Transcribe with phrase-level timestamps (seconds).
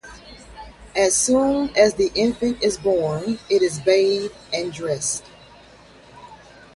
[0.95, 5.23] As soon as the infant is born it is bathed and dressed.